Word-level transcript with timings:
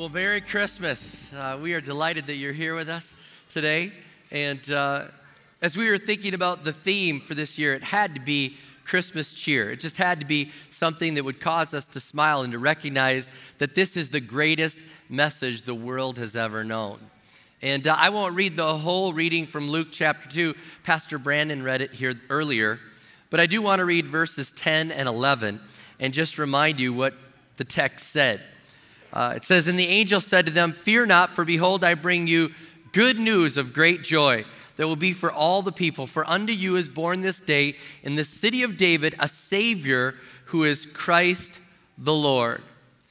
Well, 0.00 0.08
Merry 0.08 0.40
Christmas. 0.40 1.30
Uh, 1.30 1.58
we 1.60 1.74
are 1.74 1.80
delighted 1.82 2.26
that 2.28 2.36
you're 2.36 2.54
here 2.54 2.74
with 2.74 2.88
us 2.88 3.12
today. 3.52 3.92
And 4.30 4.70
uh, 4.70 5.08
as 5.60 5.76
we 5.76 5.90
were 5.90 5.98
thinking 5.98 6.32
about 6.32 6.64
the 6.64 6.72
theme 6.72 7.20
for 7.20 7.34
this 7.34 7.58
year, 7.58 7.74
it 7.74 7.82
had 7.82 8.14
to 8.14 8.20
be 8.22 8.56
Christmas 8.86 9.34
cheer. 9.34 9.70
It 9.72 9.80
just 9.80 9.98
had 9.98 10.18
to 10.20 10.26
be 10.26 10.52
something 10.70 11.16
that 11.16 11.24
would 11.24 11.38
cause 11.38 11.74
us 11.74 11.84
to 11.88 12.00
smile 12.00 12.40
and 12.40 12.54
to 12.54 12.58
recognize 12.58 13.28
that 13.58 13.74
this 13.74 13.94
is 13.94 14.08
the 14.08 14.20
greatest 14.20 14.78
message 15.10 15.64
the 15.64 15.74
world 15.74 16.16
has 16.16 16.34
ever 16.34 16.64
known. 16.64 16.98
And 17.60 17.86
uh, 17.86 17.94
I 17.98 18.08
won't 18.08 18.34
read 18.34 18.56
the 18.56 18.78
whole 18.78 19.12
reading 19.12 19.44
from 19.46 19.68
Luke 19.68 19.88
chapter 19.92 20.30
2. 20.30 20.54
Pastor 20.82 21.18
Brandon 21.18 21.62
read 21.62 21.82
it 21.82 21.92
here 21.92 22.14
earlier. 22.30 22.80
But 23.28 23.38
I 23.38 23.44
do 23.44 23.60
want 23.60 23.80
to 23.80 23.84
read 23.84 24.06
verses 24.06 24.50
10 24.52 24.92
and 24.92 25.10
11 25.10 25.60
and 25.98 26.14
just 26.14 26.38
remind 26.38 26.80
you 26.80 26.94
what 26.94 27.12
the 27.58 27.64
text 27.64 28.08
said. 28.08 28.40
Uh, 29.12 29.34
it 29.36 29.44
says, 29.44 29.66
And 29.66 29.78
the 29.78 29.88
angel 29.88 30.20
said 30.20 30.46
to 30.46 30.52
them, 30.52 30.72
Fear 30.72 31.06
not, 31.06 31.30
for 31.30 31.44
behold, 31.44 31.84
I 31.84 31.94
bring 31.94 32.26
you 32.26 32.52
good 32.92 33.18
news 33.18 33.56
of 33.56 33.72
great 33.72 34.02
joy 34.02 34.44
that 34.76 34.86
will 34.86 34.96
be 34.96 35.12
for 35.12 35.30
all 35.30 35.62
the 35.62 35.72
people. 35.72 36.06
For 36.06 36.28
unto 36.28 36.52
you 36.52 36.76
is 36.76 36.88
born 36.88 37.20
this 37.20 37.40
day 37.40 37.76
in 38.02 38.14
the 38.14 38.24
city 38.24 38.62
of 38.62 38.76
David 38.76 39.14
a 39.18 39.28
Savior 39.28 40.14
who 40.46 40.64
is 40.64 40.86
Christ 40.86 41.60
the 41.98 42.14
Lord. 42.14 42.62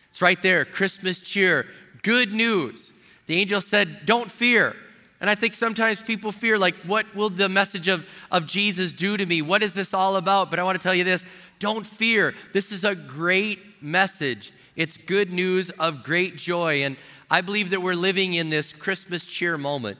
It's 0.09 0.21
right 0.21 0.41
there, 0.41 0.65
Christmas 0.65 1.21
cheer, 1.21 1.65
good 2.01 2.33
news. 2.33 2.91
The 3.27 3.35
angel 3.35 3.61
said, 3.61 4.05
Don't 4.05 4.31
fear. 4.31 4.75
And 5.21 5.29
I 5.29 5.35
think 5.35 5.53
sometimes 5.53 6.01
people 6.01 6.31
fear, 6.31 6.57
like, 6.57 6.75
what 6.85 7.13
will 7.13 7.29
the 7.29 7.49
message 7.49 7.89
of, 7.89 8.07
of 8.31 8.47
Jesus 8.47 8.93
do 8.93 9.17
to 9.17 9.25
me? 9.25 9.41
What 9.41 9.61
is 9.61 9.73
this 9.73 9.93
all 9.93 10.15
about? 10.15 10.49
But 10.49 10.59
I 10.59 10.63
want 10.63 10.79
to 10.79 10.83
tell 10.83 10.95
you 10.95 11.03
this 11.03 11.25
don't 11.59 11.85
fear. 11.85 12.33
This 12.53 12.71
is 12.71 12.85
a 12.85 12.95
great 12.95 13.59
message. 13.81 14.53
It's 14.79 14.95
good 14.95 15.33
news 15.33 15.71
of 15.71 16.05
great 16.05 16.37
joy. 16.37 16.83
And 16.83 16.95
I 17.29 17.41
believe 17.41 17.71
that 17.71 17.81
we're 17.81 17.95
living 17.95 18.35
in 18.35 18.49
this 18.49 18.71
Christmas 18.71 19.25
cheer 19.25 19.57
moment. 19.57 19.97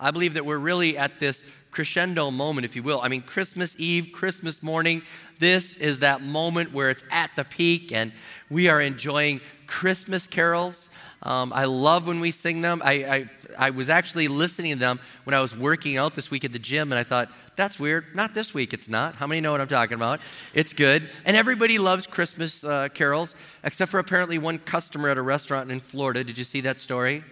I 0.00 0.10
believe 0.10 0.32
that 0.34 0.46
we're 0.46 0.56
really 0.56 0.96
at 0.96 1.20
this 1.20 1.44
crescendo 1.70 2.30
moment, 2.30 2.64
if 2.64 2.74
you 2.74 2.82
will. 2.82 3.02
I 3.02 3.08
mean, 3.08 3.20
Christmas 3.20 3.76
Eve, 3.78 4.08
Christmas 4.10 4.62
morning, 4.62 5.02
this 5.38 5.74
is 5.74 5.98
that 5.98 6.22
moment 6.22 6.72
where 6.72 6.88
it's 6.88 7.04
at 7.10 7.36
the 7.36 7.44
peak 7.44 7.92
and 7.92 8.10
we 8.48 8.70
are 8.70 8.80
enjoying 8.80 9.42
Christmas 9.66 10.26
carols. 10.26 10.88
Um, 11.24 11.52
I 11.52 11.66
love 11.66 12.06
when 12.06 12.18
we 12.18 12.30
sing 12.30 12.62
them. 12.62 12.80
I, 12.82 12.92
I, 12.92 13.26
I 13.58 13.68
was 13.70 13.90
actually 13.90 14.28
listening 14.28 14.72
to 14.72 14.78
them 14.78 14.98
when 15.24 15.34
I 15.34 15.42
was 15.42 15.54
working 15.54 15.98
out 15.98 16.14
this 16.14 16.30
week 16.30 16.46
at 16.46 16.54
the 16.54 16.58
gym, 16.58 16.90
and 16.90 16.98
I 16.98 17.04
thought, 17.04 17.30
that's 17.56 17.78
weird. 17.78 18.06
Not 18.14 18.34
this 18.34 18.54
week, 18.54 18.72
it's 18.72 18.88
not. 18.88 19.14
How 19.14 19.26
many 19.26 19.40
know 19.40 19.52
what 19.52 19.60
I'm 19.60 19.68
talking 19.68 19.94
about? 19.94 20.20
It's 20.54 20.72
good. 20.72 21.10
And 21.24 21.36
everybody 21.36 21.78
loves 21.78 22.06
Christmas 22.06 22.64
uh, 22.64 22.88
carols, 22.94 23.36
except 23.62 23.90
for 23.90 23.98
apparently 23.98 24.38
one 24.38 24.58
customer 24.58 25.10
at 25.10 25.18
a 25.18 25.22
restaurant 25.22 25.70
in 25.70 25.80
Florida. 25.80 26.24
Did 26.24 26.38
you 26.38 26.44
see 26.44 26.62
that 26.62 26.80
story? 26.80 27.22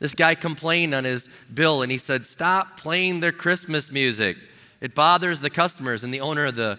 This 0.00 0.14
guy 0.14 0.34
complained 0.34 0.94
on 0.94 1.04
his 1.04 1.28
bill 1.54 1.82
and 1.82 1.92
he 1.92 1.98
said, 1.98 2.26
Stop 2.26 2.76
playing 2.76 3.20
their 3.20 3.30
Christmas 3.30 3.92
music. 3.92 4.36
It 4.80 4.96
bothers 4.96 5.40
the 5.40 5.50
customers. 5.50 6.02
And 6.02 6.12
the 6.12 6.20
owner 6.20 6.46
of 6.46 6.56
the, 6.56 6.76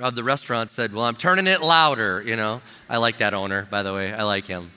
of 0.00 0.14
the 0.14 0.22
restaurant 0.22 0.70
said, 0.70 0.94
Well, 0.94 1.04
I'm 1.04 1.16
turning 1.16 1.48
it 1.48 1.62
louder. 1.62 2.22
You 2.24 2.36
know, 2.36 2.62
I 2.88 2.98
like 2.98 3.18
that 3.18 3.34
owner, 3.34 3.66
by 3.72 3.82
the 3.82 3.92
way. 3.92 4.12
I 4.12 4.22
like 4.22 4.46
him. 4.46 4.70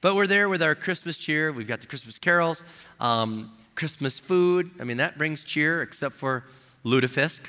But 0.00 0.16
we're 0.16 0.26
there 0.26 0.48
with 0.48 0.62
our 0.62 0.74
Christmas 0.74 1.18
cheer. 1.18 1.52
We've 1.52 1.68
got 1.68 1.82
the 1.82 1.86
Christmas 1.86 2.18
carols. 2.18 2.62
Um, 2.98 3.52
Christmas 3.74 4.18
food. 4.18 4.70
I 4.80 4.84
mean, 4.84 4.98
that 4.98 5.18
brings 5.18 5.44
cheer, 5.44 5.82
except 5.82 6.14
for 6.14 6.44
lutefisk. 6.84 7.40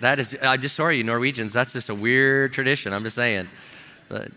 That 0.00 0.18
is, 0.18 0.36
I 0.42 0.56
just 0.56 0.74
sorry, 0.74 0.98
you 0.98 1.04
Norwegians, 1.04 1.52
that's 1.52 1.72
just 1.72 1.88
a 1.88 1.94
weird 1.94 2.52
tradition. 2.52 2.92
I'm 2.92 3.04
just 3.04 3.16
saying. 3.16 3.48
But 4.08 4.32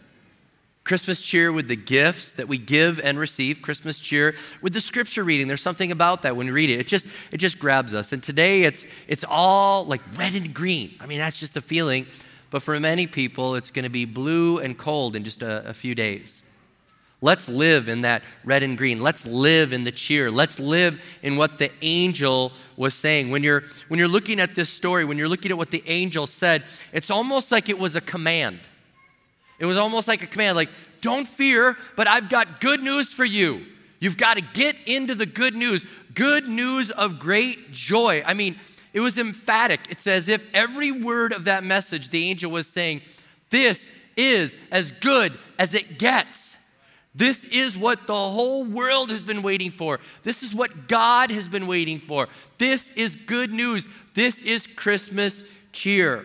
Christmas 0.84 1.22
cheer 1.22 1.52
with 1.52 1.68
the 1.68 1.76
gifts 1.76 2.34
that 2.34 2.48
we 2.48 2.58
give 2.58 3.02
and 3.02 3.20
receive. 3.20 3.62
Christmas 3.62 4.00
cheer 4.00 4.36
with 4.62 4.74
the 4.74 4.80
scripture 4.80 5.24
reading. 5.24 5.48
There's 5.48 5.62
something 5.62 5.92
about 5.92 6.22
that 6.22 6.38
when 6.38 6.48
we 6.48 6.54
read 6.54 6.70
it. 6.70 6.80
It 6.80 6.88
just 6.88 7.08
it 7.32 7.38
just 7.38 7.60
grabs 7.60 7.94
us. 7.94 8.14
And 8.14 8.24
today 8.24 8.64
it's 8.64 8.86
it's 9.08 9.26
all 9.28 9.86
like 9.86 10.02
red 10.18 10.34
and 10.36 10.54
green. 10.54 10.96
I 11.02 11.06
mean, 11.06 11.18
that's 11.18 11.40
just 11.40 11.54
the 11.54 11.62
feeling. 11.62 12.06
But 12.50 12.62
for 12.62 12.80
many 12.80 13.08
people, 13.08 13.56
it's 13.56 13.72
going 13.72 13.84
to 13.84 13.90
be 13.90 14.06
blue 14.06 14.60
and 14.60 14.78
cold 14.78 15.18
in 15.18 15.26
just 15.26 15.42
a, 15.42 15.68
a 15.68 15.74
few 15.74 15.94
days. 15.94 16.44
Let's 17.20 17.50
live 17.50 17.90
in 17.90 18.02
that 18.02 18.22
red 18.44 18.62
and 18.62 18.78
green. 18.78 19.02
Let's 19.02 19.26
live 19.26 19.74
in 19.74 19.84
the 19.84 19.92
cheer. 19.92 20.30
Let's 20.30 20.60
live 20.60 21.02
in 21.24 21.36
what 21.36 21.58
the 21.58 21.72
angel 21.82 22.52
was 22.76 22.94
saying. 22.94 23.32
When 23.32 23.42
you're, 23.42 23.64
when 23.88 23.98
you're 23.98 24.08
looking 24.08 24.40
at 24.40 24.54
this 24.54 24.70
story, 24.70 25.04
when 25.04 25.18
you're 25.18 25.28
looking 25.28 25.50
at 25.50 25.58
what 25.58 25.72
the 25.72 25.84
angel 25.88 26.28
said, 26.28 26.64
it's 26.94 27.10
almost 27.10 27.52
like 27.52 27.70
it 27.70 27.80
was 27.80 27.96
a 27.96 28.02
command. 28.02 28.60
It 29.58 29.66
was 29.66 29.78
almost 29.78 30.08
like 30.08 30.22
a 30.22 30.28
command, 30.28 30.56
like, 30.56 30.70
don't 31.02 31.28
fear, 31.28 31.76
but 31.96 32.08
I've 32.08 32.30
got 32.30 32.62
good 32.62 32.82
news 32.84 33.12
for 33.12 33.26
you. 33.26 33.66
You've 34.00 34.18
got 34.18 34.38
to 34.38 34.44
get 34.54 34.76
into 34.86 35.16
the 35.16 35.26
good 35.26 35.56
news. 35.56 35.84
Good 36.14 36.48
news 36.48 36.92
of 36.92 37.18
great 37.18 37.72
joy. 37.72 38.24
I 38.26 38.36
mean, 38.36 38.56
it 38.94 39.00
was 39.00 39.18
emphatic. 39.18 39.80
It's 39.90 40.06
as 40.06 40.28
if 40.28 40.46
every 40.54 40.92
word 40.92 41.34
of 41.34 41.46
that 41.46 41.64
message, 41.64 42.10
the 42.10 42.30
angel 42.30 42.52
was 42.52 42.68
saying, 42.68 43.02
This 43.50 43.90
is 44.16 44.56
as 44.72 44.92
good 44.92 45.34
as 45.58 45.74
it 45.74 45.98
gets. 45.98 46.47
This 47.18 47.46
is 47.46 47.76
what 47.76 48.06
the 48.06 48.14
whole 48.14 48.64
world 48.64 49.10
has 49.10 49.24
been 49.24 49.42
waiting 49.42 49.72
for. 49.72 50.00
This 50.22 50.44
is 50.44 50.54
what 50.54 50.88
God 50.88 51.32
has 51.32 51.48
been 51.48 51.66
waiting 51.66 51.98
for. 51.98 52.28
This 52.60 52.92
is 52.92 53.16
good 53.16 53.52
news. 53.52 53.88
This 54.14 54.44
is 54.44 54.68
Christmas 54.68 55.44
cheer. 55.74 56.24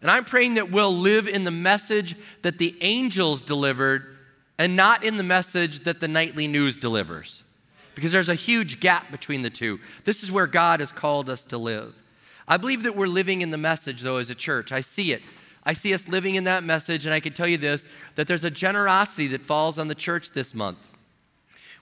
And 0.00 0.10
I'm 0.10 0.24
praying 0.24 0.54
that 0.54 0.70
we'll 0.70 0.94
live 0.94 1.28
in 1.28 1.44
the 1.44 1.50
message 1.50 2.16
that 2.40 2.56
the 2.56 2.74
angels 2.80 3.42
delivered 3.42 4.16
and 4.58 4.74
not 4.74 5.04
in 5.04 5.18
the 5.18 5.22
message 5.22 5.80
that 5.80 6.00
the 6.00 6.08
nightly 6.08 6.46
news 6.46 6.78
delivers. 6.78 7.42
Because 7.94 8.10
there's 8.10 8.30
a 8.30 8.34
huge 8.34 8.80
gap 8.80 9.10
between 9.10 9.42
the 9.42 9.50
two. 9.50 9.80
This 10.04 10.22
is 10.22 10.32
where 10.32 10.46
God 10.46 10.80
has 10.80 10.92
called 10.92 11.28
us 11.28 11.44
to 11.46 11.58
live. 11.58 11.94
I 12.48 12.56
believe 12.56 12.84
that 12.84 12.96
we're 12.96 13.06
living 13.06 13.42
in 13.42 13.50
the 13.50 13.58
message, 13.58 14.00
though, 14.00 14.16
as 14.16 14.30
a 14.30 14.34
church. 14.34 14.72
I 14.72 14.80
see 14.80 15.12
it. 15.12 15.20
I 15.64 15.74
see 15.74 15.94
us 15.94 16.08
living 16.08 16.34
in 16.34 16.44
that 16.44 16.64
message, 16.64 17.06
and 17.06 17.14
I 17.14 17.20
can 17.20 17.32
tell 17.32 17.46
you 17.46 17.58
this 17.58 17.86
that 18.16 18.26
there's 18.26 18.44
a 18.44 18.50
generosity 18.50 19.28
that 19.28 19.42
falls 19.42 19.78
on 19.78 19.88
the 19.88 19.94
church 19.94 20.32
this 20.32 20.54
month. 20.54 20.88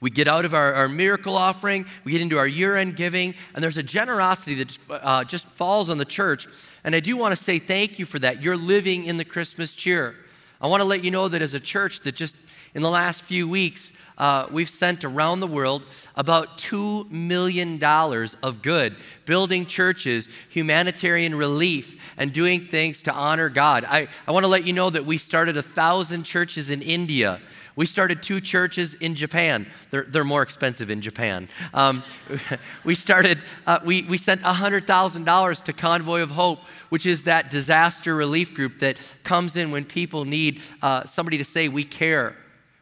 We 0.00 0.10
get 0.10 0.28
out 0.28 0.44
of 0.44 0.54
our, 0.54 0.72
our 0.72 0.88
miracle 0.88 1.36
offering, 1.36 1.84
we 2.04 2.12
get 2.12 2.22
into 2.22 2.38
our 2.38 2.46
year 2.46 2.76
end 2.76 2.96
giving, 2.96 3.34
and 3.54 3.62
there's 3.62 3.76
a 3.76 3.82
generosity 3.82 4.54
that 4.64 4.78
uh, 4.90 5.24
just 5.24 5.44
falls 5.44 5.90
on 5.90 5.98
the 5.98 6.04
church. 6.04 6.46
And 6.84 6.96
I 6.96 7.00
do 7.00 7.16
want 7.16 7.36
to 7.36 7.42
say 7.42 7.58
thank 7.58 7.98
you 7.98 8.06
for 8.06 8.18
that. 8.20 8.42
You're 8.42 8.56
living 8.56 9.04
in 9.04 9.18
the 9.18 9.24
Christmas 9.24 9.74
cheer. 9.74 10.14
I 10.60 10.66
want 10.66 10.80
to 10.80 10.86
let 10.86 11.04
you 11.04 11.10
know 11.10 11.28
that 11.28 11.42
as 11.42 11.54
a 11.54 11.60
church, 11.60 12.00
that 12.00 12.14
just 12.14 12.34
in 12.74 12.82
the 12.82 12.90
last 12.90 13.22
few 13.22 13.46
weeks, 13.46 13.92
uh, 14.20 14.46
we've 14.50 14.68
sent 14.68 15.02
around 15.02 15.40
the 15.40 15.46
world 15.46 15.82
about 16.14 16.58
$2 16.58 17.10
million 17.10 17.82
of 17.82 18.60
good, 18.60 18.94
building 19.24 19.64
churches, 19.64 20.28
humanitarian 20.50 21.34
relief, 21.34 21.98
and 22.18 22.30
doing 22.30 22.66
things 22.66 23.00
to 23.02 23.12
honor 23.12 23.48
God. 23.48 23.86
I, 23.88 24.08
I 24.28 24.32
want 24.32 24.44
to 24.44 24.48
let 24.48 24.66
you 24.66 24.74
know 24.74 24.90
that 24.90 25.06
we 25.06 25.16
started 25.16 25.56
a 25.56 25.62
thousand 25.62 26.24
churches 26.24 26.68
in 26.68 26.82
India. 26.82 27.40
We 27.76 27.86
started 27.86 28.22
two 28.22 28.42
churches 28.42 28.94
in 28.96 29.14
Japan. 29.14 29.66
They're, 29.90 30.04
they're 30.04 30.22
more 30.22 30.42
expensive 30.42 30.90
in 30.90 31.00
Japan. 31.00 31.48
Um, 31.72 32.02
we 32.84 32.94
started, 32.94 33.38
uh, 33.66 33.78
we, 33.86 34.02
we 34.02 34.18
sent 34.18 34.42
$100,000 34.42 35.64
to 35.64 35.72
Convoy 35.72 36.20
of 36.20 36.32
Hope, 36.32 36.58
which 36.90 37.06
is 37.06 37.22
that 37.22 37.50
disaster 37.50 38.14
relief 38.14 38.52
group 38.52 38.80
that 38.80 38.98
comes 39.24 39.56
in 39.56 39.70
when 39.70 39.86
people 39.86 40.26
need 40.26 40.60
uh, 40.82 41.04
somebody 41.06 41.38
to 41.38 41.44
say, 41.44 41.68
We 41.68 41.84
care. 41.84 42.36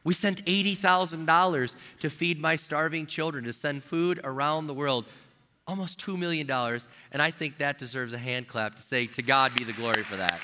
We 0.08 0.14
sent 0.14 0.42
$80,000 0.46 1.76
to 2.00 2.08
feed 2.08 2.40
my 2.40 2.56
starving 2.56 3.04
children, 3.04 3.44
to 3.44 3.52
send 3.52 3.84
food 3.84 4.18
around 4.24 4.66
the 4.66 4.72
world. 4.72 5.04
Almost 5.66 6.00
$2 6.00 6.18
million. 6.18 6.50
And 7.12 7.20
I 7.20 7.30
think 7.30 7.58
that 7.58 7.78
deserves 7.78 8.14
a 8.14 8.18
hand 8.18 8.48
clap 8.48 8.76
to 8.76 8.80
say, 8.80 9.04
To 9.04 9.22
God 9.22 9.54
be 9.54 9.64
the 9.64 9.74
glory 9.74 10.02
for 10.02 10.16
that. 10.16 10.40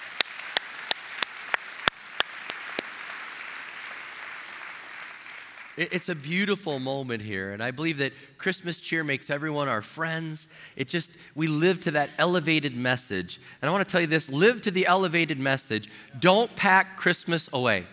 It's 5.78 6.11
a 6.11 6.14
beautiful 6.14 6.78
moment 6.78 7.22
here, 7.22 7.55
and 7.55 7.62
I 7.62 7.70
believe 7.70 7.96
that 7.99 8.12
Christmas 8.37 8.78
cheer 8.78 9.02
makes 9.02 9.31
everyone 9.31 9.69
our 9.69 9.81
friends. 9.81 10.46
It 10.76 10.88
just, 10.88 11.11
we 11.34 11.46
live 11.46 11.81
to 11.81 11.90
that 11.93 12.11
elevated 12.19 12.76
message. 12.76 13.40
And 13.62 13.70
I 13.70 13.72
want 13.72 13.82
to 13.82 13.90
tell 13.90 14.02
you 14.02 14.06
this 14.08 14.28
live 14.28 14.61
to 14.61 14.70
the 14.70 14.87
elevated 14.87 15.40
message. 15.40 15.88
Don't 16.20 16.55
pack 16.55 16.99
Christmas 16.99 17.49
away. 17.50 17.87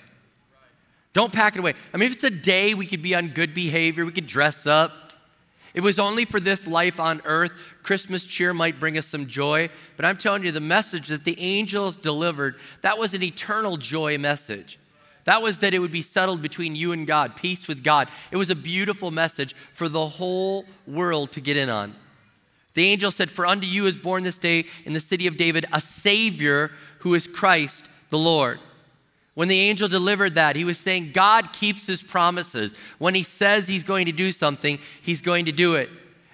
Don't 1.13 1.33
pack 1.33 1.55
it 1.55 1.59
away. 1.59 1.73
I 1.93 1.97
mean, 1.97 2.07
if 2.07 2.13
it's 2.13 2.23
a 2.23 2.29
day 2.29 2.73
we 2.73 2.85
could 2.85 3.01
be 3.01 3.15
on 3.15 3.29
good 3.29 3.53
behavior, 3.53 4.05
we 4.05 4.11
could 4.11 4.27
dress 4.27 4.65
up. 4.65 4.91
It 5.73 5.81
was 5.81 5.99
only 5.99 6.25
for 6.25 6.39
this 6.39 6.67
life 6.67 6.99
on 6.99 7.21
earth. 7.25 7.53
Christmas 7.83 8.25
cheer 8.25 8.53
might 8.53 8.79
bring 8.79 8.97
us 8.97 9.07
some 9.07 9.27
joy, 9.27 9.69
but 9.95 10.05
I'm 10.05 10.17
telling 10.17 10.43
you, 10.43 10.51
the 10.51 10.59
message 10.59 11.07
that 11.07 11.23
the 11.23 11.39
angels 11.39 11.97
delivered, 11.97 12.55
that 12.81 12.97
was 12.97 13.13
an 13.13 13.23
eternal 13.23 13.77
joy 13.77 14.17
message. 14.17 14.79
That 15.25 15.41
was 15.41 15.59
that 15.59 15.73
it 15.73 15.79
would 15.79 15.91
be 15.91 16.01
settled 16.01 16.41
between 16.41 16.75
you 16.75 16.93
and 16.93 17.05
God, 17.05 17.35
peace 17.35 17.67
with 17.67 17.83
God. 17.83 18.09
It 18.31 18.37
was 18.37 18.49
a 18.49 18.55
beautiful 18.55 19.11
message 19.11 19.55
for 19.73 19.87
the 19.87 20.07
whole 20.07 20.65
world 20.87 21.31
to 21.33 21.41
get 21.41 21.57
in 21.57 21.69
on. 21.69 21.95
The 22.73 22.87
angel 22.87 23.11
said, 23.11 23.29
For 23.29 23.45
unto 23.45 23.67
you 23.67 23.85
is 23.85 23.97
born 23.97 24.23
this 24.23 24.39
day 24.39 24.65
in 24.85 24.93
the 24.93 24.99
city 24.99 25.27
of 25.27 25.37
David 25.37 25.65
a 25.71 25.81
Savior 25.81 26.71
who 26.99 27.13
is 27.13 27.27
Christ 27.27 27.85
the 28.09 28.17
Lord. 28.17 28.59
When 29.33 29.47
the 29.47 29.59
angel 29.59 29.87
delivered 29.87 30.35
that, 30.35 30.55
he 30.55 30.65
was 30.65 30.77
saying 30.77 31.11
God 31.13 31.53
keeps 31.53 31.87
his 31.87 32.03
promises. 32.03 32.75
When 32.97 33.15
he 33.15 33.23
says 33.23 33.67
he's 33.67 33.83
going 33.83 34.05
to 34.07 34.11
do 34.11 34.31
something, 34.31 34.79
he's 35.01 35.21
going 35.21 35.45
to 35.45 35.51
do 35.51 35.75
it. 35.75 35.89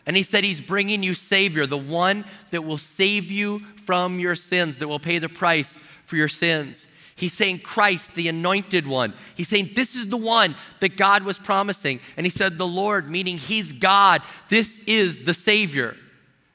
And 0.07 0.15
he 0.15 0.23
said 0.23 0.43
he's 0.43 0.61
bringing 0.61 1.03
you 1.03 1.13
Savior, 1.13 1.65
the 1.65 1.77
one 1.77 2.25
that 2.51 2.63
will 2.63 2.77
save 2.77 3.29
you 3.29 3.59
from 3.75 4.19
your 4.19 4.35
sins, 4.35 4.79
that 4.79 4.87
will 4.87 4.99
pay 4.99 5.19
the 5.19 5.29
price 5.29 5.77
for 6.05 6.15
your 6.15 6.27
sins. 6.29 6.87
He's 7.15 7.33
saying 7.33 7.59
Christ, 7.59 8.13
the 8.15 8.27
anointed 8.27 8.87
one. 8.87 9.13
He's 9.35 9.47
saying 9.47 9.71
this 9.75 9.95
is 9.95 10.07
the 10.07 10.17
one 10.17 10.55
that 10.79 10.97
God 10.97 11.23
was 11.23 11.39
promising. 11.39 11.99
And 12.15 12.25
he 12.25 12.29
said, 12.29 12.57
the 12.57 12.67
Lord, 12.67 13.09
meaning 13.09 13.37
he's 13.37 13.73
God. 13.73 14.21
This 14.49 14.79
is 14.85 15.25
the 15.25 15.33
Savior. 15.33 15.97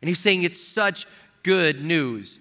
And 0.00 0.08
he's 0.08 0.20
saying 0.20 0.44
it's 0.44 0.64
such 0.64 1.06
good 1.42 1.84
news. 1.84 2.38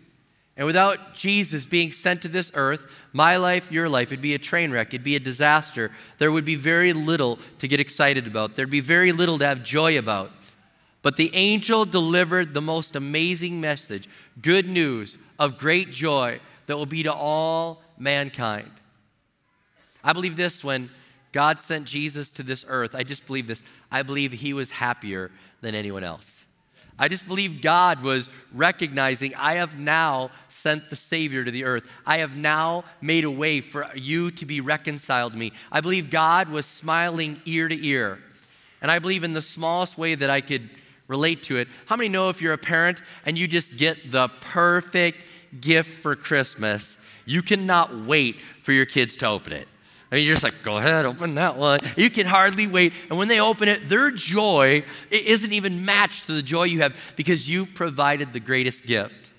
And 0.62 0.68
without 0.68 1.16
Jesus 1.16 1.66
being 1.66 1.92
sent 1.92 2.22
to 2.22 2.28
this 2.28 2.52
earth, 2.54 2.86
my 3.14 3.38
life, 3.38 3.72
your 3.72 3.90
life, 3.90 4.10
it'd 4.10 4.22
be 4.22 4.36
a 4.36 4.38
train 4.38 4.72
wreck, 4.72 4.90
it'd 4.90 5.04
be 5.04 5.16
a 5.16 5.20
disaster. 5.20 5.90
There 6.20 6.32
would 6.32 6.46
be 6.46 6.54
very 6.54 6.94
little 6.94 7.40
to 7.58 7.68
get 7.68 7.80
excited 7.80 8.28
about, 8.28 8.56
there'd 8.56 8.70
be 8.70 8.80
very 8.80 9.12
little 9.12 9.40
to 9.40 9.48
have 9.48 9.64
joy 9.64 9.98
about. 9.98 10.32
But 11.02 11.18
the 11.18 11.34
angel 11.34 11.84
delivered 11.84 12.54
the 12.54 12.62
most 12.62 12.96
amazing 12.96 13.60
message 13.60 14.08
good 14.40 14.70
news 14.70 15.18
of 15.40 15.58
great 15.58 15.90
joy 15.90 16.40
that 16.68 16.78
will 16.78 16.86
be 16.86 17.02
to 17.02 17.12
all 17.12 17.82
mankind. 17.98 18.70
I 20.04 20.14
believe 20.14 20.36
this 20.36 20.64
when 20.64 20.92
God 21.32 21.60
sent 21.60 21.86
Jesus 21.86 22.32
to 22.34 22.44
this 22.44 22.66
earth. 22.68 22.94
I 22.94 23.02
just 23.02 23.26
believe 23.26 23.48
this. 23.48 23.64
I 23.92 24.04
believe 24.04 24.32
he 24.32 24.54
was 24.54 24.70
happier 24.70 25.32
than 25.62 25.74
anyone 25.74 26.04
else. 26.04 26.46
I 27.02 27.10
just 27.10 27.28
believe 27.28 27.62
God 27.62 28.02
was 28.02 28.30
recognizing, 28.54 29.36
I 29.36 29.56
have 29.56 29.78
now 29.78 30.32
sent 30.48 30.90
the 30.90 30.96
Savior 30.96 31.44
to 31.44 31.52
the 31.52 31.66
earth. 31.66 31.90
I 32.06 32.20
have 32.20 32.38
now 32.38 32.86
made 33.02 33.26
a 33.26 33.32
way 33.32 33.60
for 33.60 33.90
you 33.96 34.32
to 34.32 34.46
be 34.46 34.62
reconciled 34.62 35.34
to 35.34 35.38
me. 35.38 35.52
I 35.72 35.82
believe 35.82 36.10
God 36.10 36.48
was 36.48 36.66
smiling 36.66 37.42
ear 37.46 37.68
to 37.68 37.86
ear. 37.86 38.20
And 38.82 38.90
I 38.90 39.00
believe 39.00 39.24
in 39.24 39.34
the 39.34 39.42
smallest 39.42 39.98
way 39.98 40.16
that 40.16 40.30
I 40.30 40.40
could 40.42 40.70
relate 41.08 41.44
to 41.44 41.58
it. 41.58 41.68
How 41.88 41.98
many 41.98 42.08
know 42.08 42.30
if 42.30 42.42
you're 42.42 42.54
a 42.54 42.58
parent 42.58 43.02
and 43.26 43.38
you 43.38 43.48
just 43.48 43.78
get 43.78 44.12
the 44.12 44.30
perfect 44.40 45.26
gift 45.60 45.90
for 46.02 46.16
Christmas 46.16 46.98
you 47.26 47.42
cannot 47.42 47.96
wait 48.06 48.38
for 48.62 48.72
your 48.72 48.86
kids 48.86 49.18
to 49.18 49.28
open 49.28 49.54
it. 49.54 49.68
I 50.12 50.16
mean, 50.16 50.26
you're 50.26 50.36
just 50.36 50.44
like, 50.44 50.62
go 50.62 50.78
ahead, 50.78 51.06
open 51.06 51.36
that 51.36 51.56
one. 51.56 51.80
You 51.96 52.10
can 52.10 52.26
hardly 52.26 52.68
wait. 52.68 52.92
And 53.10 53.18
when 53.18 53.30
they 53.30 53.40
open 53.40 53.70
it, 53.70 53.88
their 53.88 54.12
joy 54.12 54.84
isn't 55.10 55.54
even 55.54 55.86
matched 55.86 56.26
to 56.26 56.34
the 56.34 56.42
joy 56.42 56.64
you 56.64 56.82
have 56.82 57.14
because 57.16 57.50
you 57.50 57.66
provided 57.66 58.34
the 58.34 58.42
greatest 58.42 58.86
gift. 58.86 59.32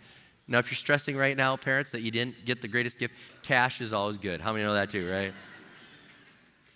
Now, 0.48 0.58
if 0.58 0.70
you're 0.70 0.76
stressing 0.76 1.16
right 1.16 1.36
now, 1.36 1.56
parents, 1.56 1.90
that 1.90 2.00
you 2.00 2.10
didn't 2.10 2.44
get 2.46 2.62
the 2.62 2.68
greatest 2.68 2.98
gift, 2.98 3.14
cash 3.42 3.82
is 3.82 3.92
always 3.92 4.16
good. 4.16 4.40
How 4.40 4.52
many 4.52 4.64
know 4.64 4.72
that 4.72 4.88
too, 4.88 5.10
right? 5.10 5.32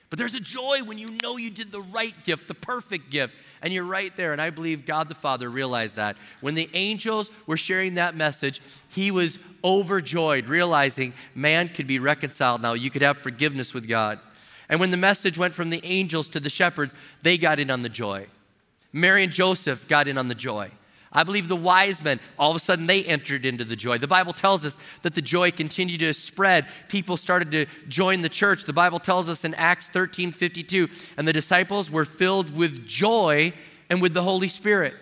But 0.08 0.18
there's 0.18 0.34
a 0.34 0.40
joy 0.40 0.82
when 0.84 0.98
you 0.98 1.08
know 1.22 1.36
you 1.36 1.50
did 1.50 1.72
the 1.72 1.80
right 1.80 2.14
gift, 2.24 2.46
the 2.46 2.54
perfect 2.54 3.10
gift, 3.10 3.34
and 3.60 3.72
you're 3.72 3.84
right 3.84 4.14
there. 4.16 4.32
And 4.32 4.40
I 4.40 4.50
believe 4.50 4.86
God 4.86 5.08
the 5.08 5.14
Father 5.16 5.50
realized 5.50 5.96
that. 5.96 6.16
When 6.40 6.54
the 6.54 6.70
angels 6.74 7.30
were 7.46 7.56
sharing 7.56 7.94
that 7.94 8.14
message, 8.14 8.60
he 8.88 9.10
was 9.10 9.38
overjoyed, 9.64 10.46
realizing 10.46 11.12
man 11.34 11.68
could 11.68 11.88
be 11.88 11.98
reconciled 11.98 12.62
now. 12.62 12.74
You 12.74 12.90
could 12.90 13.02
have 13.02 13.18
forgiveness 13.18 13.74
with 13.74 13.88
God. 13.88 14.20
And 14.68 14.78
when 14.78 14.92
the 14.92 14.96
message 14.96 15.38
went 15.38 15.54
from 15.54 15.70
the 15.70 15.84
angels 15.84 16.28
to 16.30 16.40
the 16.40 16.50
shepherds, 16.50 16.94
they 17.22 17.36
got 17.36 17.58
in 17.58 17.70
on 17.70 17.82
the 17.82 17.88
joy. 17.88 18.26
Mary 18.92 19.24
and 19.24 19.32
Joseph 19.32 19.88
got 19.88 20.08
in 20.08 20.18
on 20.18 20.28
the 20.28 20.34
joy. 20.34 20.70
I 21.16 21.24
believe 21.24 21.48
the 21.48 21.56
wise 21.56 22.04
men, 22.04 22.20
all 22.38 22.50
of 22.50 22.56
a 22.56 22.60
sudden, 22.60 22.86
they 22.86 23.02
entered 23.02 23.46
into 23.46 23.64
the 23.64 23.74
joy. 23.74 23.96
The 23.96 24.06
Bible 24.06 24.34
tells 24.34 24.66
us 24.66 24.78
that 25.00 25.14
the 25.14 25.22
joy 25.22 25.50
continued 25.50 26.00
to 26.00 26.12
spread. 26.12 26.66
People 26.88 27.16
started 27.16 27.50
to 27.52 27.66
join 27.88 28.20
the 28.20 28.28
church. 28.28 28.64
The 28.64 28.74
Bible 28.74 28.98
tells 28.98 29.30
us 29.30 29.42
in 29.42 29.54
Acts 29.54 29.88
13 29.88 30.30
52, 30.30 30.90
and 31.16 31.26
the 31.26 31.32
disciples 31.32 31.90
were 31.90 32.04
filled 32.04 32.54
with 32.54 32.86
joy 32.86 33.54
and 33.88 34.02
with 34.02 34.12
the 34.12 34.22
Holy 34.22 34.48
Spirit. 34.48 34.92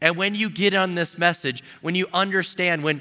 And 0.00 0.16
when 0.16 0.34
you 0.34 0.50
get 0.50 0.74
on 0.74 0.96
this 0.96 1.16
message, 1.16 1.62
when 1.82 1.94
you 1.94 2.08
understand, 2.12 2.82
when, 2.82 3.00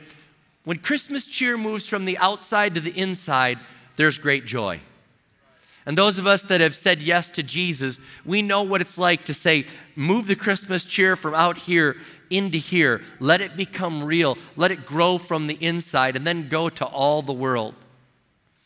when 0.64 0.78
Christmas 0.78 1.26
cheer 1.26 1.58
moves 1.58 1.90
from 1.90 2.06
the 2.06 2.20
outside 2.20 2.76
to 2.76 2.82
the 2.82 2.96
inside, 2.96 3.58
there's 3.96 4.20
great 4.20 4.46
joy. 4.46 4.80
And 5.88 5.98
those 5.98 6.20
of 6.20 6.28
us 6.28 6.42
that 6.44 6.60
have 6.60 6.76
said 6.76 7.02
yes 7.02 7.32
to 7.32 7.44
Jesus, 7.44 7.98
we 8.26 8.42
know 8.42 8.62
what 8.62 8.82
it's 8.82 8.98
like 8.98 9.24
to 9.24 9.34
say, 9.34 9.66
move 9.96 10.28
the 10.28 10.36
Christmas 10.36 10.84
cheer 10.84 11.16
from 11.16 11.34
out 11.34 11.58
here 11.58 11.96
into 12.30 12.58
here. 12.58 13.02
Let 13.22 13.40
it 13.40 13.56
become 13.56 14.04
real. 14.04 14.38
Let 14.58 14.72
it 14.72 14.86
grow 14.86 15.18
from 15.18 15.48
the 15.48 15.58
inside 15.62 16.18
and 16.18 16.28
then 16.28 16.50
go 16.50 16.68
to 16.68 16.86
all 16.86 17.22
the 17.22 17.32
world. 17.32 17.74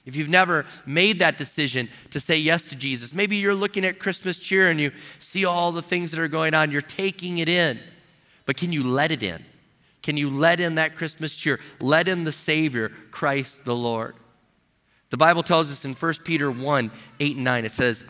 If 0.04 0.16
you've 0.16 0.30
never 0.30 0.66
made 0.88 1.20
that 1.20 1.38
decision 1.38 1.90
to 2.10 2.20
say 2.20 2.40
yes 2.40 2.66
to 2.70 2.76
Jesus, 2.76 3.14
maybe 3.14 3.38
you're 3.38 3.54
looking 3.54 3.86
at 3.86 4.00
Christmas 4.00 4.40
cheer 4.40 4.72
and 4.72 4.80
you 4.80 4.92
see 5.20 5.46
all 5.46 5.72
the 5.72 5.84
things 5.84 6.10
that 6.10 6.20
are 6.20 6.28
going 6.28 6.56
on, 6.56 6.72
you're 6.72 6.82
taking 6.82 7.38
it 7.38 7.48
in. 7.48 7.80
But 8.48 8.58
can 8.58 8.74
you 8.74 8.82
let 8.82 9.12
it 9.12 9.22
in? 9.22 9.46
Can 10.02 10.18
you 10.18 10.32
let 10.32 10.60
in 10.60 10.74
that 10.74 10.96
Christmas 10.96 11.36
cheer? 11.36 11.60
Let 11.80 12.08
in 12.08 12.24
the 12.24 12.32
Savior, 12.32 12.92
Christ 13.12 13.64
the 13.64 13.76
Lord. 13.76 14.16
The 15.12 15.18
Bible 15.18 15.44
tells 15.44 15.70
us 15.70 15.86
in 15.86 15.94
1 15.94 16.14
Peter 16.24 16.50
1 16.50 16.92
8 17.20 17.36
and 17.36 17.46
9, 17.46 17.66
it 17.66 17.72
says, 17.72 18.04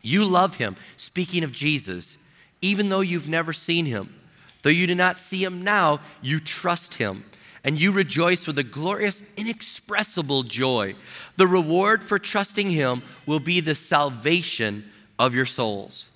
You 0.00 0.24
love 0.24 0.56
him, 0.56 0.76
speaking 0.96 1.44
of 1.44 1.52
Jesus, 1.52 2.16
even 2.60 2.88
though 2.88 3.00
you've 3.00 3.28
never 3.28 3.52
seen 3.52 3.84
him. 3.84 4.18
Though 4.62 4.70
you 4.70 4.86
do 4.86 4.94
not 4.94 5.18
see 5.18 5.44
him 5.44 5.62
now, 5.62 6.00
you 6.22 6.40
trust 6.40 6.94
him, 6.94 7.24
and 7.64 7.80
you 7.80 7.92
rejoice 7.92 8.46
with 8.46 8.58
a 8.58 8.64
glorious, 8.64 9.22
inexpressible 9.36 10.44
joy. 10.44 10.94
The 11.36 11.46
reward 11.46 12.02
for 12.02 12.18
trusting 12.18 12.70
him 12.70 13.02
will 13.26 13.40
be 13.40 13.60
the 13.60 13.74
salvation 13.74 14.90
of 15.18 15.34
your 15.34 15.46
souls. 15.46 16.11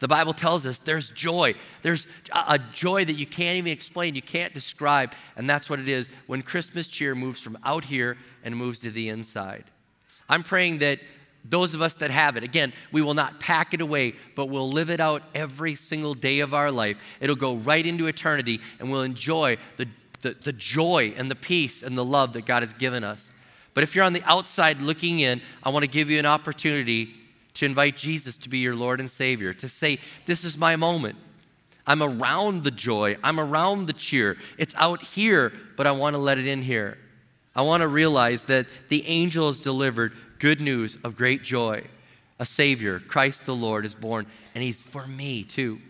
The 0.00 0.08
Bible 0.08 0.32
tells 0.32 0.64
us 0.64 0.78
there's 0.78 1.10
joy. 1.10 1.54
There's 1.82 2.06
a 2.32 2.58
joy 2.72 3.04
that 3.04 3.14
you 3.14 3.26
can't 3.26 3.56
even 3.56 3.72
explain, 3.72 4.14
you 4.14 4.22
can't 4.22 4.54
describe. 4.54 5.12
And 5.36 5.50
that's 5.50 5.68
what 5.68 5.80
it 5.80 5.88
is 5.88 6.08
when 6.26 6.42
Christmas 6.42 6.88
cheer 6.88 7.14
moves 7.14 7.40
from 7.40 7.58
out 7.64 7.84
here 7.84 8.16
and 8.44 8.56
moves 8.56 8.78
to 8.80 8.90
the 8.90 9.08
inside. 9.08 9.64
I'm 10.28 10.42
praying 10.42 10.78
that 10.78 11.00
those 11.44 11.74
of 11.74 11.82
us 11.82 11.94
that 11.94 12.10
have 12.10 12.36
it, 12.36 12.44
again, 12.44 12.72
we 12.92 13.02
will 13.02 13.14
not 13.14 13.40
pack 13.40 13.74
it 13.74 13.80
away, 13.80 14.14
but 14.36 14.46
we'll 14.46 14.70
live 14.70 14.90
it 14.90 15.00
out 15.00 15.22
every 15.34 15.74
single 15.74 16.14
day 16.14 16.40
of 16.40 16.52
our 16.52 16.70
life. 16.70 16.98
It'll 17.20 17.36
go 17.36 17.56
right 17.56 17.84
into 17.84 18.06
eternity, 18.06 18.60
and 18.78 18.90
we'll 18.90 19.02
enjoy 19.02 19.56
the, 19.78 19.88
the, 20.20 20.36
the, 20.42 20.52
joy 20.52 21.14
and 21.16 21.30
the 21.30 21.36
peace 21.36 21.82
and 21.82 21.96
the 21.96 22.04
love 22.04 22.34
that 22.34 22.44
God 22.44 22.62
has 22.62 22.72
given 22.74 23.02
us. 23.02 23.30
But 23.72 23.82
if 23.82 23.94
you're 23.94 24.04
on 24.04 24.12
the 24.12 24.22
outside 24.24 24.80
looking 24.80 25.20
in, 25.20 25.40
I 25.62 25.70
want 25.70 25.84
to 25.84 25.88
give 25.88 26.10
you 26.10 26.18
an 26.18 26.26
opportunity 26.26 27.14
to 27.58 27.66
invite 27.66 27.96
Jesus 27.96 28.36
to 28.36 28.48
be 28.48 28.58
your 28.58 28.76
Lord 28.76 29.00
and 29.00 29.10
Savior, 29.10 29.52
to 29.54 29.68
say, 29.68 29.98
This 30.26 30.44
is 30.44 30.56
my 30.56 30.76
moment. 30.76 31.16
I'm 31.86 32.02
around 32.02 32.64
the 32.64 32.70
joy, 32.70 33.16
I'm 33.22 33.40
around 33.40 33.86
the 33.86 33.92
cheer. 33.92 34.36
It's 34.58 34.74
out 34.76 35.02
here, 35.02 35.52
but 35.76 35.86
I 35.86 35.92
want 35.92 36.14
to 36.14 36.18
let 36.18 36.38
it 36.38 36.46
in 36.46 36.62
here. 36.62 36.98
I 37.56 37.62
want 37.62 37.80
to 37.80 37.88
realize 37.88 38.44
that 38.44 38.66
the 38.88 39.04
angel 39.06 39.48
has 39.48 39.58
delivered 39.58 40.12
good 40.38 40.60
news 40.60 40.98
of 41.02 41.16
great 41.16 41.42
joy. 41.42 41.82
A 42.38 42.46
Savior, 42.46 43.00
Christ 43.00 43.46
the 43.46 43.56
Lord, 43.56 43.84
is 43.84 43.94
born, 43.94 44.26
and 44.54 44.62
He's 44.62 44.80
for 44.80 45.06
me 45.06 45.42
too. 45.42 45.80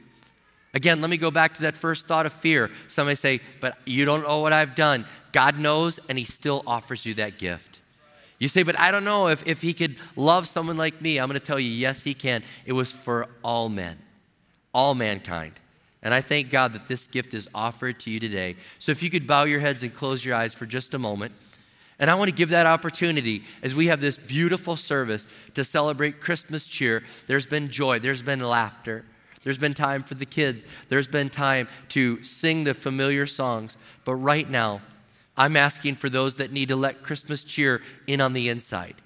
Again, 0.73 1.03
let 1.03 1.11
me 1.11 1.19
go 1.19 1.31
back 1.31 1.55
to 1.55 1.63
that 1.63 1.77
first 1.77 2.07
thought 2.07 2.25
of 2.25 2.33
fear. 2.33 2.71
Somebody 2.89 3.17
say, 3.17 3.41
But 3.61 3.77
you 3.85 4.07
don't 4.07 4.23
know 4.23 4.41
what 4.41 4.55
I've 4.55 4.75
done. 4.75 5.05
God 5.33 5.59
knows, 5.59 6.01
and 6.09 6.17
He 6.17 6.25
still 6.25 6.63
offers 6.67 7.05
you 7.05 7.15
that 7.15 7.37
gift. 7.37 7.83
You 8.39 8.49
say, 8.49 8.63
But 8.63 8.79
I 8.79 8.91
don't 8.91 9.05
know 9.05 9.29
if, 9.29 9.47
if 9.47 9.63
He 9.63 9.75
could 9.75 9.97
love 10.17 10.47
someone 10.47 10.77
like 10.77 11.01
me. 11.01 11.19
I'm 11.19 11.29
going 11.29 11.39
to 11.39 11.45
tell 11.45 11.61
you, 11.61 11.71
yes, 11.71 12.05
He 12.05 12.15
can. 12.15 12.43
It 12.67 12.73
was 12.73 12.93
for 12.93 13.29
all 13.43 13.69
men, 13.69 13.99
all 14.73 14.95
mankind. 14.95 15.55
And 16.03 16.15
I 16.15 16.21
thank 16.21 16.51
God 16.51 16.75
that 16.75 16.87
this 16.87 17.07
gift 17.07 17.35
is 17.35 17.49
offered 17.55 17.99
to 18.01 18.11
you 18.11 18.21
today. 18.21 18.57
So 18.79 18.93
if 18.93 19.03
you 19.03 19.11
could 19.11 19.27
bow 19.27 19.45
your 19.45 19.61
heads 19.61 19.83
and 19.83 19.95
close 19.95 20.25
your 20.25 20.37
eyes 20.37 20.55
for 20.55 20.65
just 20.65 20.95
a 20.95 20.99
moment. 20.99 21.33
And 21.99 22.09
I 22.09 22.15
want 22.15 22.29
to 22.29 22.35
give 22.35 22.51
that 22.51 22.67
opportunity 22.67 23.43
as 23.63 23.75
we 23.75 23.89
have 23.89 24.01
this 24.01 24.17
beautiful 24.17 24.77
service 24.77 25.27
to 25.55 25.65
celebrate 25.65 26.21
Christmas 26.21 26.67
cheer. 26.67 27.03
There's 27.27 27.47
been 27.47 27.71
joy, 27.71 27.99
there's 27.99 28.23
been 28.23 28.39
laughter, 28.41 29.05
there's 29.43 29.59
been 29.59 29.75
time 29.75 30.05
for 30.05 30.15
the 30.15 30.25
kids, 30.25 30.65
there's 30.89 31.09
been 31.09 31.29
time 31.29 31.67
to 31.91 32.23
sing 32.23 32.63
the 32.63 32.75
familiar 32.75 33.27
songs. 33.27 33.77
But 34.05 34.15
right 34.15 34.49
now, 34.49 34.81
I'm 35.39 35.57
asking 35.57 35.95
for 35.95 36.11
those 36.11 36.37
that 36.37 36.53
need 36.53 36.69
to 36.69 36.77
let 36.77 37.03
Christmas 37.03 37.45
cheer 37.45 37.81
in 38.07 38.21
on 38.21 38.33
the 38.35 38.49
inside. 38.49 38.97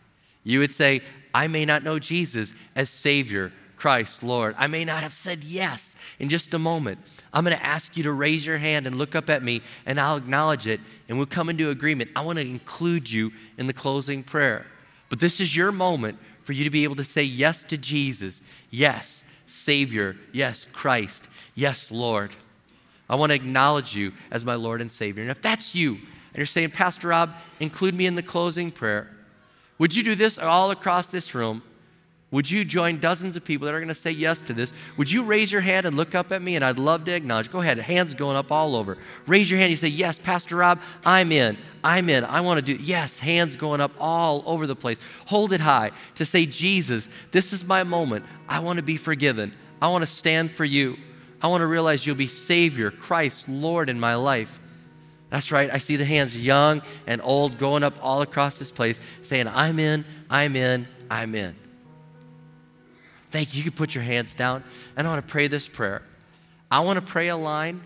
You 0.42 0.60
would 0.60 0.72
say, 0.72 1.02
I 1.34 1.46
may 1.46 1.64
not 1.64 1.84
know 1.84 1.98
Jesus 1.98 2.54
as 2.74 2.90
Savior, 2.90 3.52
Christ, 3.76 4.22
Lord. 4.22 4.54
I 4.58 4.66
may 4.66 4.84
not 4.84 5.02
have 5.02 5.12
said 5.12 5.44
yes 5.44 5.94
in 6.18 6.28
just 6.28 6.54
a 6.54 6.58
moment. 6.58 6.98
I'm 7.32 7.44
going 7.44 7.56
to 7.56 7.64
ask 7.64 7.96
you 7.96 8.02
to 8.04 8.12
raise 8.12 8.46
your 8.46 8.58
hand 8.58 8.86
and 8.86 8.96
look 8.96 9.14
up 9.14 9.28
at 9.28 9.42
me, 9.42 9.60
and 9.86 10.00
I'll 10.00 10.16
acknowledge 10.16 10.66
it, 10.66 10.80
and 11.08 11.18
we'll 11.18 11.26
come 11.26 11.50
into 11.50 11.70
agreement. 11.70 12.10
I 12.16 12.22
want 12.22 12.38
to 12.38 12.46
include 12.46 13.10
you 13.10 13.30
in 13.58 13.66
the 13.66 13.72
closing 13.72 14.22
prayer. 14.22 14.66
But 15.10 15.20
this 15.20 15.40
is 15.40 15.54
your 15.54 15.70
moment 15.70 16.18
for 16.44 16.54
you 16.54 16.64
to 16.64 16.70
be 16.70 16.84
able 16.84 16.96
to 16.96 17.04
say 17.04 17.22
yes 17.22 17.62
to 17.64 17.76
Jesus. 17.76 18.40
Yes, 18.70 19.22
Savior. 19.46 20.16
Yes, 20.32 20.66
Christ. 20.72 21.28
Yes, 21.54 21.90
Lord. 21.90 22.34
I 23.10 23.16
want 23.16 23.30
to 23.30 23.36
acknowledge 23.36 23.94
you 23.94 24.12
as 24.30 24.44
my 24.44 24.54
Lord 24.54 24.80
and 24.80 24.90
Savior. 24.90 25.22
And 25.22 25.30
if 25.30 25.42
that's 25.42 25.74
you, 25.74 25.98
and 26.32 26.38
you're 26.38 26.46
saying, 26.46 26.70
Pastor 26.70 27.08
Rob, 27.08 27.30
include 27.60 27.94
me 27.94 28.06
in 28.06 28.14
the 28.14 28.22
closing 28.22 28.70
prayer, 28.70 29.08
Would 29.78 29.94
you 29.94 30.02
do 30.02 30.14
this 30.14 30.38
all 30.38 30.70
across 30.70 31.10
this 31.10 31.34
room? 31.34 31.62
Would 32.32 32.50
you 32.50 32.64
join 32.64 32.98
dozens 32.98 33.36
of 33.36 33.44
people 33.44 33.66
that 33.66 33.74
are 33.74 33.78
going 33.78 33.88
to 33.88 33.94
say 33.94 34.10
yes 34.10 34.40
to 34.44 34.54
this? 34.54 34.72
Would 34.96 35.12
you 35.12 35.22
raise 35.22 35.52
your 35.52 35.60
hand 35.60 35.84
and 35.84 35.94
look 35.98 36.14
up 36.14 36.32
at 36.32 36.40
me? 36.40 36.56
And 36.56 36.64
I'd 36.64 36.78
love 36.78 37.04
to 37.04 37.12
acknowledge. 37.12 37.52
Go 37.52 37.60
ahead, 37.60 37.76
hands 37.78 38.14
going 38.14 38.38
up 38.38 38.50
all 38.50 38.74
over. 38.74 38.96
Raise 39.26 39.50
your 39.50 39.60
hand. 39.60 39.70
You 39.70 39.76
say, 39.76 39.88
Yes, 39.88 40.18
Pastor 40.18 40.56
Rob, 40.56 40.80
I'm 41.04 41.30
in. 41.30 41.58
I'm 41.84 42.08
in. 42.08 42.24
I 42.24 42.40
want 42.40 42.64
to 42.64 42.76
do. 42.76 42.82
Yes, 42.82 43.18
hands 43.18 43.54
going 43.54 43.82
up 43.82 43.92
all 44.00 44.42
over 44.46 44.66
the 44.66 44.74
place. 44.74 44.98
Hold 45.26 45.52
it 45.52 45.60
high 45.60 45.90
to 46.14 46.24
say, 46.24 46.46
Jesus, 46.46 47.10
this 47.32 47.52
is 47.52 47.64
my 47.64 47.82
moment. 47.82 48.24
I 48.48 48.60
want 48.60 48.78
to 48.78 48.82
be 48.82 48.96
forgiven. 48.96 49.52
I 49.82 49.88
want 49.88 50.00
to 50.00 50.10
stand 50.10 50.50
for 50.50 50.64
you. 50.64 50.96
I 51.42 51.48
want 51.48 51.60
to 51.60 51.66
realize 51.66 52.06
you'll 52.06 52.16
be 52.16 52.28
Savior, 52.28 52.90
Christ, 52.90 53.46
Lord 53.46 53.90
in 53.90 54.00
my 54.00 54.14
life. 54.14 54.58
That's 55.32 55.50
right. 55.50 55.70
I 55.72 55.78
see 55.78 55.96
the 55.96 56.04
hands, 56.04 56.36
young 56.36 56.82
and 57.06 57.22
old, 57.24 57.56
going 57.56 57.82
up 57.82 57.94
all 58.02 58.20
across 58.20 58.58
this 58.58 58.70
place, 58.70 59.00
saying, 59.22 59.48
I'm 59.48 59.78
in, 59.78 60.04
I'm 60.28 60.54
in, 60.56 60.86
I'm 61.10 61.34
in. 61.34 61.56
Thank 63.30 63.54
you. 63.54 63.58
You 63.58 63.70
can 63.70 63.72
put 63.72 63.94
your 63.94 64.04
hands 64.04 64.34
down. 64.34 64.62
And 64.94 65.06
I 65.06 65.10
want 65.10 65.26
to 65.26 65.32
pray 65.32 65.46
this 65.46 65.66
prayer. 65.66 66.02
I 66.70 66.80
want 66.80 66.98
to 66.98 67.00
pray 67.00 67.28
a 67.28 67.36
line, 67.36 67.80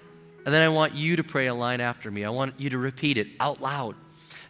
and 0.44 0.52
then 0.52 0.60
I 0.60 0.68
want 0.68 0.94
you 0.94 1.14
to 1.14 1.22
pray 1.22 1.46
a 1.46 1.54
line 1.54 1.80
after 1.80 2.10
me. 2.10 2.24
I 2.24 2.30
want 2.30 2.58
you 2.58 2.68
to 2.70 2.78
repeat 2.78 3.16
it 3.16 3.28
out 3.38 3.62
loud. 3.62 3.94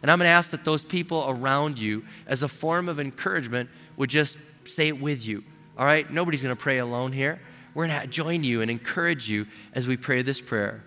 And 0.01 0.09
I'm 0.09 0.17
going 0.17 0.27
to 0.27 0.31
ask 0.31 0.49
that 0.49 0.65
those 0.65 0.83
people 0.83 1.23
around 1.29 1.77
you, 1.77 2.03
as 2.25 2.41
a 2.41 2.47
form 2.47 2.89
of 2.89 2.99
encouragement, 2.99 3.69
would 3.97 4.09
just 4.09 4.39
say 4.63 4.87
it 4.87 4.99
with 4.99 5.23
you. 5.23 5.43
All 5.77 5.85
right? 5.85 6.09
Nobody's 6.11 6.41
going 6.41 6.55
to 6.55 6.59
pray 6.59 6.79
alone 6.79 7.11
here. 7.11 7.39
We're 7.75 7.87
going 7.87 8.01
to 8.01 8.07
join 8.07 8.43
you 8.43 8.63
and 8.63 8.71
encourage 8.71 9.29
you 9.29 9.45
as 9.73 9.87
we 9.87 9.97
pray 9.97 10.23
this 10.23 10.41
prayer. 10.41 10.81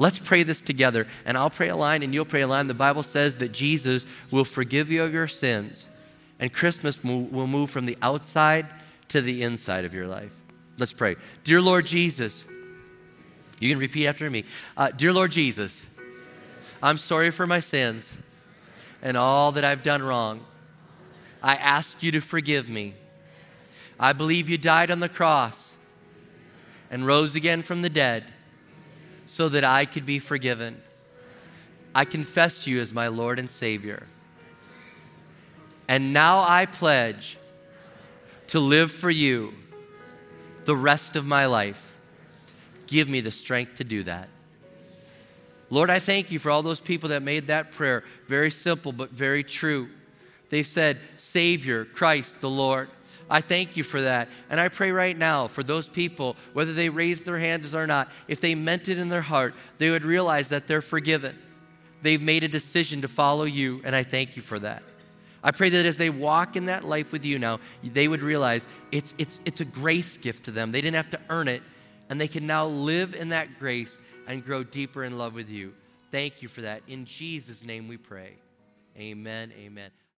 Let's 0.00 0.20
pray 0.20 0.44
this 0.44 0.62
together. 0.62 1.08
And 1.26 1.36
I'll 1.36 1.50
pray 1.50 1.68
a 1.68 1.76
line 1.76 2.02
and 2.02 2.14
you'll 2.14 2.24
pray 2.24 2.42
a 2.42 2.46
line. 2.46 2.68
The 2.68 2.74
Bible 2.74 3.02
says 3.02 3.36
that 3.38 3.52
Jesus 3.52 4.06
will 4.30 4.44
forgive 4.44 4.90
you 4.90 5.02
of 5.02 5.12
your 5.12 5.26
sins. 5.26 5.88
And 6.38 6.52
Christmas 6.52 7.02
will 7.02 7.48
move 7.48 7.68
from 7.68 7.84
the 7.84 7.98
outside 8.00 8.66
to 9.08 9.20
the 9.20 9.42
inside 9.42 9.84
of 9.84 9.92
your 9.92 10.06
life. 10.06 10.32
Let's 10.78 10.92
pray. 10.92 11.16
Dear 11.42 11.60
Lord 11.60 11.84
Jesus, 11.84 12.44
you 13.58 13.68
can 13.68 13.80
repeat 13.80 14.06
after 14.06 14.30
me. 14.30 14.44
Uh, 14.76 14.90
Dear 14.90 15.12
Lord 15.12 15.32
Jesus, 15.32 15.84
I'm 16.80 16.96
sorry 16.96 17.32
for 17.32 17.46
my 17.46 17.58
sins 17.58 18.16
and 19.02 19.16
all 19.16 19.50
that 19.52 19.64
I've 19.64 19.82
done 19.82 20.02
wrong. 20.02 20.44
I 21.42 21.56
ask 21.56 22.00
you 22.04 22.12
to 22.12 22.20
forgive 22.20 22.68
me. 22.68 22.94
I 23.98 24.12
believe 24.12 24.48
you 24.48 24.58
died 24.58 24.92
on 24.92 25.00
the 25.00 25.08
cross 25.08 25.72
and 26.88 27.04
rose 27.04 27.34
again 27.34 27.62
from 27.62 27.82
the 27.82 27.90
dead 27.90 28.24
so 29.28 29.48
that 29.50 29.62
I 29.62 29.84
could 29.84 30.06
be 30.06 30.18
forgiven. 30.18 30.80
I 31.94 32.06
confess 32.06 32.66
you 32.66 32.80
as 32.80 32.94
my 32.94 33.08
Lord 33.08 33.38
and 33.38 33.50
Savior. 33.50 34.06
And 35.86 36.12
now 36.12 36.40
I 36.40 36.66
pledge 36.66 37.38
to 38.48 38.58
live 38.58 38.90
for 38.90 39.10
you 39.10 39.52
the 40.64 40.74
rest 40.74 41.14
of 41.14 41.26
my 41.26 41.46
life. 41.46 41.94
Give 42.86 43.08
me 43.08 43.20
the 43.20 43.30
strength 43.30 43.76
to 43.76 43.84
do 43.84 44.02
that. 44.04 44.28
Lord, 45.68 45.90
I 45.90 45.98
thank 45.98 46.32
you 46.32 46.38
for 46.38 46.50
all 46.50 46.62
those 46.62 46.80
people 46.80 47.10
that 47.10 47.22
made 47.22 47.48
that 47.48 47.72
prayer. 47.72 48.04
Very 48.26 48.50
simple, 48.50 48.92
but 48.92 49.10
very 49.10 49.44
true. 49.44 49.90
They 50.48 50.62
said, 50.62 50.98
Savior, 51.18 51.84
Christ 51.84 52.40
the 52.40 52.48
Lord. 52.48 52.88
I 53.30 53.40
thank 53.40 53.76
you 53.76 53.84
for 53.84 54.00
that. 54.02 54.28
And 54.48 54.58
I 54.58 54.68
pray 54.68 54.90
right 54.90 55.16
now 55.16 55.48
for 55.48 55.62
those 55.62 55.86
people, 55.86 56.36
whether 56.52 56.72
they 56.72 56.88
raised 56.88 57.24
their 57.24 57.38
hands 57.38 57.74
or 57.74 57.86
not, 57.86 58.10
if 58.26 58.40
they 58.40 58.54
meant 58.54 58.88
it 58.88 58.98
in 58.98 59.08
their 59.08 59.22
heart, 59.22 59.54
they 59.78 59.90
would 59.90 60.04
realize 60.04 60.48
that 60.48 60.66
they're 60.66 60.82
forgiven. 60.82 61.36
They've 62.02 62.22
made 62.22 62.44
a 62.44 62.48
decision 62.48 63.02
to 63.02 63.08
follow 63.08 63.44
you, 63.44 63.82
and 63.84 63.94
I 63.94 64.02
thank 64.02 64.36
you 64.36 64.42
for 64.42 64.58
that. 64.60 64.82
I 65.42 65.50
pray 65.50 65.68
that 65.68 65.86
as 65.86 65.96
they 65.96 66.10
walk 66.10 66.56
in 66.56 66.66
that 66.66 66.84
life 66.84 67.12
with 67.12 67.24
you 67.24 67.38
now, 67.38 67.60
they 67.82 68.08
would 68.08 68.22
realize 68.22 68.66
it's, 68.92 69.14
it's, 69.18 69.40
it's 69.44 69.60
a 69.60 69.64
grace 69.64 70.16
gift 70.16 70.44
to 70.44 70.50
them. 70.50 70.72
They 70.72 70.80
didn't 70.80 70.96
have 70.96 71.10
to 71.10 71.20
earn 71.28 71.48
it, 71.48 71.62
and 72.08 72.20
they 72.20 72.28
can 72.28 72.46
now 72.46 72.66
live 72.66 73.14
in 73.14 73.28
that 73.28 73.58
grace 73.58 74.00
and 74.26 74.44
grow 74.44 74.64
deeper 74.64 75.04
in 75.04 75.16
love 75.18 75.34
with 75.34 75.50
you. 75.50 75.74
Thank 76.10 76.42
you 76.42 76.48
for 76.48 76.62
that. 76.62 76.82
In 76.88 77.04
Jesus' 77.04 77.62
name 77.62 77.88
we 77.88 77.96
pray. 77.96 78.34
Amen. 78.96 79.52
Amen. 79.56 79.90